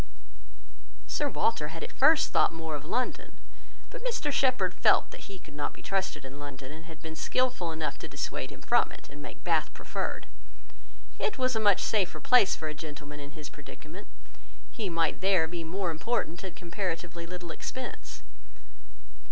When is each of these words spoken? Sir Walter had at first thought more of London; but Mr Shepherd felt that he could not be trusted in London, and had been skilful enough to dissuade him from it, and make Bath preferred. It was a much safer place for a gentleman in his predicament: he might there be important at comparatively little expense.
Sir 1.05 1.29
Walter 1.29 1.67
had 1.67 1.83
at 1.83 1.91
first 1.91 2.29
thought 2.29 2.51
more 2.51 2.73
of 2.75 2.83
London; 2.85 3.37
but 3.91 4.03
Mr 4.03 4.31
Shepherd 4.31 4.73
felt 4.73 5.11
that 5.11 5.29
he 5.29 5.37
could 5.37 5.53
not 5.53 5.73
be 5.73 5.83
trusted 5.83 6.25
in 6.25 6.39
London, 6.39 6.71
and 6.71 6.85
had 6.85 7.03
been 7.03 7.15
skilful 7.15 7.71
enough 7.71 7.99
to 7.99 8.07
dissuade 8.07 8.49
him 8.49 8.63
from 8.63 8.91
it, 8.91 9.09
and 9.09 9.21
make 9.21 9.43
Bath 9.43 9.71
preferred. 9.75 10.25
It 11.19 11.37
was 11.37 11.55
a 11.55 11.59
much 11.59 11.83
safer 11.83 12.19
place 12.19 12.55
for 12.55 12.67
a 12.67 12.73
gentleman 12.73 13.19
in 13.19 13.33
his 13.33 13.47
predicament: 13.49 14.07
he 14.71 14.89
might 14.89 15.21
there 15.21 15.47
be 15.47 15.61
important 15.61 16.43
at 16.43 16.55
comparatively 16.55 17.27
little 17.27 17.51
expense. 17.51 18.23